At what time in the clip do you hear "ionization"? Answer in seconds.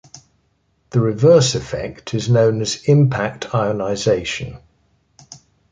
3.53-4.57